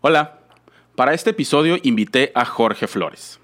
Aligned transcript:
Hola, 0.00 0.38
para 0.94 1.12
este 1.12 1.30
episodio 1.30 1.76
invité 1.82 2.30
a 2.36 2.44
Jorge 2.44 2.86
Flores. 2.86 3.40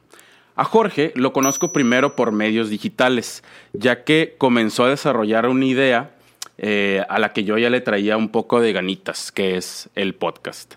A 0.54 0.62
Jorge 0.62 1.10
lo 1.16 1.32
conozco 1.32 1.72
primero 1.72 2.14
por 2.14 2.30
medios 2.30 2.70
digitales, 2.70 3.42
ya 3.72 4.04
que 4.04 4.36
comenzó 4.38 4.84
a 4.84 4.90
desarrollar 4.90 5.48
una 5.48 5.64
idea 5.64 6.14
eh, 6.58 7.02
a 7.08 7.18
la 7.18 7.32
que 7.32 7.42
yo 7.42 7.58
ya 7.58 7.70
le 7.70 7.80
traía 7.80 8.16
un 8.16 8.28
poco 8.28 8.60
de 8.60 8.72
ganitas, 8.72 9.32
que 9.32 9.56
es 9.56 9.90
el 9.96 10.14
podcast. 10.14 10.74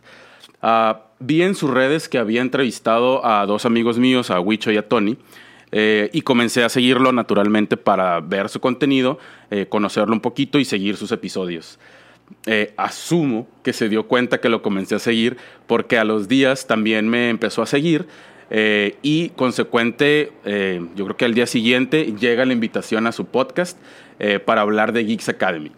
Ah, 0.64 1.04
vi 1.20 1.44
en 1.44 1.54
sus 1.54 1.70
redes 1.70 2.10
que 2.10 2.18
había 2.18 2.42
entrevistado 2.42 3.24
a 3.24 3.46
dos 3.46 3.68
amigos 3.68 4.00
míos, 4.00 4.32
a 4.32 4.40
Wicho 4.40 4.72
y 4.72 4.78
a 4.78 4.88
Tony, 4.90 5.16
eh, 5.72 6.10
y 6.12 6.24
comencé 6.24 6.64
a 6.64 6.70
seguirlo 6.70 7.12
naturalmente 7.12 7.78
para 7.78 8.20
ver 8.20 8.50
su 8.50 8.60
contenido, 8.60 9.20
eh, 9.52 9.68
conocerlo 9.70 10.16
un 10.16 10.22
poquito 10.22 10.58
y 10.58 10.66
seguir 10.66 10.98
sus 10.98 11.12
episodios. 11.12 11.78
Asumo 12.78 13.48
que 13.62 13.74
se 13.74 13.90
dio 13.90 14.08
cuenta 14.08 14.40
que 14.40 14.48
lo 14.48 14.62
comencé 14.62 14.96
a 14.96 15.00
seguir 15.00 15.38
porque 15.68 15.98
a 15.98 16.06
los 16.06 16.28
días 16.28 16.66
también 16.66 17.10
me 17.10 17.30
empezó 17.30 17.62
a 17.62 17.66
seguir 17.66 18.08
y 19.02 19.30
consecuente, 19.36 20.32
yo 20.46 21.06
creo 21.06 21.18
que 21.18 21.26
al 21.26 21.34
día 21.34 21.46
siguiente 21.46 22.14
llega 22.18 22.46
la 22.46 22.54
invitación 22.54 23.06
a 23.06 23.12
su 23.12 23.26
podcast 23.26 23.78
para 24.46 24.62
hablar 24.62 24.94
de 24.94 25.04
Geeks 25.04 25.28
Academy. 25.28 25.72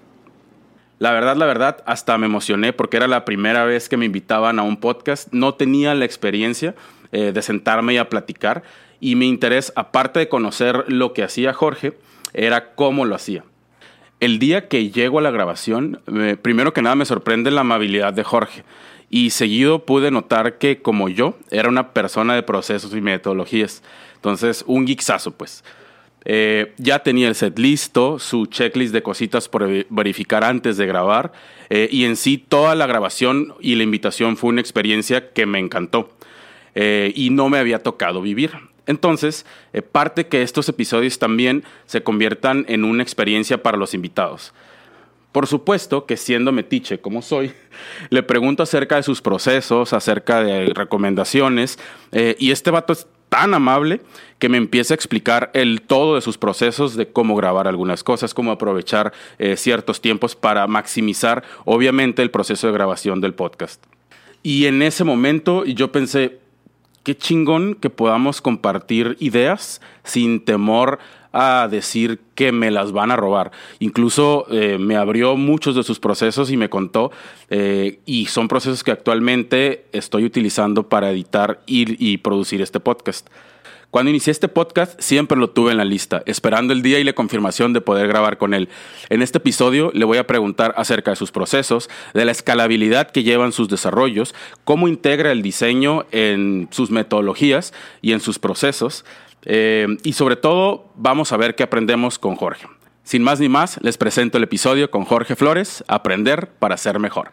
La 1.00 1.14
verdad, 1.14 1.38
la 1.38 1.46
verdad, 1.46 1.82
hasta 1.86 2.18
me 2.18 2.26
emocioné 2.26 2.74
porque 2.74 2.98
era 2.98 3.08
la 3.08 3.24
primera 3.24 3.64
vez 3.64 3.88
que 3.88 3.96
me 3.96 4.06
invitaban 4.06 4.60
a 4.60 4.64
un 4.64 4.76
podcast. 4.76 5.30
No 5.32 5.54
tenía 5.54 5.96
la 5.96 6.04
experiencia 6.04 6.76
eh, 7.14 7.32
de 7.32 7.42
sentarme 7.42 7.94
y 7.94 7.98
a 7.98 8.10
platicar. 8.10 8.64
Y 9.00 9.16
mi 9.16 9.30
interés, 9.30 9.72
aparte 9.78 10.20
de 10.20 10.28
conocer 10.28 10.84
lo 10.92 11.14
que 11.14 11.24
hacía 11.24 11.54
Jorge, 11.54 11.94
era 12.34 12.76
cómo 12.76 13.06
lo 13.06 13.16
hacía. 13.16 13.46
El 14.20 14.40
día 14.40 14.68
que 14.68 14.90
llego 14.90 15.20
a 15.20 15.22
la 15.22 15.32
grabación, 15.32 16.02
primero 16.42 16.74
que 16.74 16.82
nada 16.82 16.96
me 16.96 17.06
sorprende 17.06 17.52
la 17.52 17.62
amabilidad 17.62 18.14
de 18.14 18.24
Jorge. 18.24 18.64
Y 19.10 19.32
seguido 19.32 19.86
pude 19.86 20.12
notar 20.12 20.58
que, 20.58 20.82
como 20.82 21.10
yo, 21.10 21.38
era 21.52 21.70
una 21.70 21.94
persona 21.94 22.36
de 22.36 22.44
procesos 22.44 22.94
y 22.94 23.02
metodologías. 23.02 23.82
Entonces, 24.16 24.64
un 24.68 24.86
geeksazo, 24.86 25.32
pues. 25.32 25.64
Eh, 26.26 26.74
ya 26.78 27.00
tenía 27.00 27.30
el 27.30 27.36
set 27.36 27.58
listo, 27.58 28.20
su 28.20 28.46
checklist 28.46 28.94
de 28.94 29.02
cositas 29.02 29.48
por 29.48 29.68
verificar 29.90 30.44
antes 30.44 30.76
de 30.76 30.86
grabar 30.86 31.32
eh, 31.70 31.88
y 31.90 32.04
en 32.04 32.18
sí 32.18 32.38
toda 32.38 32.76
la 32.76 32.88
grabación 32.88 33.54
y 33.62 33.76
la 33.76 33.84
invitación 33.84 34.36
fue 34.36 34.50
una 34.50 34.60
experiencia 34.60 35.32
que 35.32 35.46
me 35.46 35.60
encantó 35.60 36.10
eh, 36.76 37.14
y 37.16 37.30
no 37.30 37.48
me 37.48 37.58
había 37.58 37.82
tocado 37.82 38.22
vivir. 38.22 38.52
Entonces, 38.90 39.46
parte 39.92 40.28
que 40.28 40.42
estos 40.42 40.68
episodios 40.68 41.20
también 41.20 41.64
se 41.86 42.04
conviertan 42.04 42.66
en 42.68 42.84
una 42.84 43.04
experiencia 43.04 43.64
para 43.64 43.78
los 43.78 43.94
invitados. 43.94 44.54
Por 45.32 45.46
supuesto 45.46 46.06
que 46.06 46.18
siendo 46.18 46.52
metiche 46.52 47.00
como 47.00 47.22
soy, 47.22 47.54
le 48.10 48.24
pregunto 48.24 48.64
acerca 48.64 48.96
de 48.96 49.04
sus 49.04 49.22
procesos, 49.22 49.94
acerca 49.94 50.44
de 50.44 50.74
recomendaciones, 50.74 51.78
y 52.12 52.52
este 52.52 52.72
vato 52.72 52.94
es 52.94 53.08
tan 53.30 53.54
amable 53.54 54.02
que 54.40 54.50
me 54.50 54.58
empieza 54.58 54.94
a 54.94 54.96
explicar 54.96 55.52
el 55.54 55.82
todo 55.82 56.16
de 56.16 56.22
sus 56.22 56.38
procesos 56.38 56.96
de 56.96 57.08
cómo 57.08 57.36
grabar 57.36 57.68
algunas 57.68 58.04
cosas, 58.04 58.34
cómo 58.34 58.52
aprovechar 58.52 59.14
eh, 59.38 59.56
ciertos 59.56 60.02
tiempos 60.02 60.36
para 60.36 60.68
maximizar, 60.68 61.44
obviamente, 61.66 62.22
el 62.22 62.32
proceso 62.32 62.68
de 62.68 62.74
grabación 62.74 63.22
del 63.22 63.36
podcast. 63.36 63.84
Y 64.42 64.66
en 64.66 64.82
ese 64.82 65.04
momento 65.04 65.64
yo 65.66 65.92
pensé, 65.92 66.40
qué 67.04 67.16
chingón 67.16 67.76
que 67.76 67.90
podamos 67.90 68.42
compartir 68.42 69.18
ideas 69.20 69.82
sin 70.04 70.44
temor 70.44 71.00
a 71.32 71.68
decir 71.70 72.20
que 72.36 72.52
me 72.52 72.72
las 72.72 72.92
van 72.92 73.12
a 73.12 73.16
robar. 73.16 73.52
Incluso 73.80 74.46
eh, 74.50 74.78
me 74.80 74.96
abrió 74.96 75.36
muchos 75.36 75.76
de 75.76 75.84
sus 75.84 76.00
procesos 76.00 76.52
y 76.52 76.58
me 76.58 76.70
contó, 76.70 77.12
eh, 77.50 78.00
y 78.06 78.28
son 78.28 78.48
procesos 78.48 78.84
que 78.84 78.92
actualmente 78.92 79.86
estoy 79.92 80.26
utilizando 80.26 80.90
para 80.90 81.12
editar 81.12 81.62
y, 81.66 82.18
producir 82.18 82.62
este 82.62 82.80
podcast. 82.80 83.28
Cuando 83.92 84.12
inicié 84.12 84.30
este 84.30 84.48
podcast 84.48 85.00
siempre 85.02 85.36
lo 85.36 85.50
tuve 85.50 85.72
en 85.72 85.78
la 85.78 85.86
lista, 85.86 86.22
esperando 86.28 86.74
el 86.74 86.84
día 86.84 87.00
y 87.00 87.04
la 87.04 87.14
confirmación 87.14 87.74
de 87.74 87.82
poder 87.82 88.08
grabar 88.08 88.38
con 88.38 88.54
él. 88.54 88.70
En 89.10 89.24
este 89.24 89.40
episodio 89.40 89.90
le 89.96 90.06
voy 90.06 90.20
a 90.20 90.28
preguntar 90.28 90.76
acerca 90.78 91.10
de 91.10 91.18
sus 91.18 91.32
procesos, 91.32 91.90
de 92.14 92.24
la 92.24 92.32
escalabilidad 92.32 93.10
que 93.10 93.24
llevan 93.24 93.52
sus 93.52 93.68
desarrollos, 93.68 94.36
cómo 94.64 94.88
integra 94.88 95.32
el 95.32 95.42
diseño 95.42 96.06
en 96.12 96.68
sus 96.70 96.92
metodologías 96.92 97.74
y 98.04 98.12
en 98.12 98.20
sus 98.20 98.38
procesos, 98.38 99.06
eh, 99.46 99.88
y 100.04 100.14
sobre 100.14 100.36
todo, 100.36 100.86
vamos 100.96 101.32
a 101.32 101.38
ver 101.38 101.56
qué 101.56 101.64
aprendemos 101.64 102.20
con 102.20 102.36
Jorge. 102.36 102.68
Sin 103.04 103.24
más 103.24 103.40
ni 103.40 103.50
más, 103.50 103.80
les 103.82 103.98
presento 103.98 104.38
el 104.38 104.44
episodio 104.44 104.92
con 104.92 105.04
Jorge 105.06 105.36
Flores, 105.36 105.84
Aprender 105.88 106.50
para 106.60 106.78
ser 106.78 107.00
mejor. 107.00 107.32